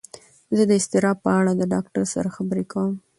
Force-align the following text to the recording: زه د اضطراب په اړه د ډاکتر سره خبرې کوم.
زه 0.57 0.63
د 0.69 0.71
اضطراب 0.79 1.17
په 1.25 1.31
اړه 1.39 1.51
د 1.55 1.61
ډاکتر 1.73 2.03
سره 2.13 2.29
خبرې 2.35 2.63
کوم. 2.71 2.93